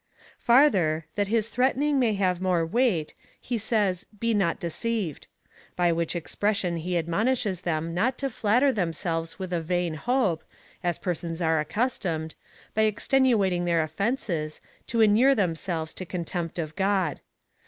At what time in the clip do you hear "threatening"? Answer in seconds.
1.49-1.99